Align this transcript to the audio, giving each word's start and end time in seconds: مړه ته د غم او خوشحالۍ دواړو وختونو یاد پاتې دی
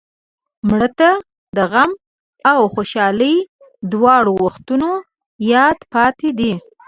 مړه 0.67 0.89
ته 0.99 1.09
د 1.55 1.57
غم 1.71 1.91
او 2.51 2.59
خوشحالۍ 2.73 3.35
دواړو 3.91 4.33
وختونو 4.45 4.89
یاد 5.53 5.77
پاتې 5.93 6.29
دی 6.39 6.51